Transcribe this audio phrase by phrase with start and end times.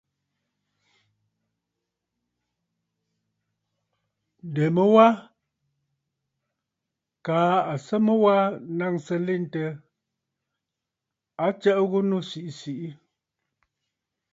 [4.47, 5.07] Ǹdèmu wa
[7.25, 8.35] kaa à sɨ mu wa
[8.77, 9.63] naŋsə nlentə,
[11.43, 12.89] a tsəʼə ghu nu siʼi siʼi.